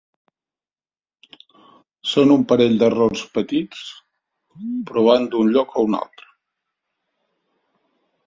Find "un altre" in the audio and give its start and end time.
5.91-6.31